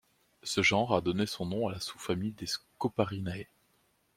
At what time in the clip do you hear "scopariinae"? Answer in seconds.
2.47-3.45